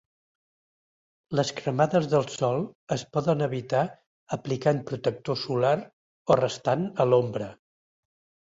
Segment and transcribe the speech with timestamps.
[1.39, 2.65] Les cremades del sol
[2.95, 3.83] es poden evitar
[4.39, 5.75] aplicant protector solar
[6.33, 7.53] o restant a l'ombra.